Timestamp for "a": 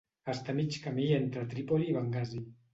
0.55-0.59